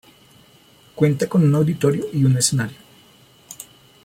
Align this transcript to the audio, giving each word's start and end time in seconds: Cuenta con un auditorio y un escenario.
Cuenta 0.95 1.29
con 1.29 1.43
un 1.43 1.53
auditorio 1.53 2.07
y 2.11 2.23
un 2.25 2.35
escenario. 2.35 2.77